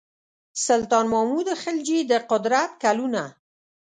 سلطان 0.65 1.05
محمود 1.13 1.47
خلجي 1.61 1.99
د 2.11 2.13
قدرت 2.31 2.71
کلونه. 2.83 3.23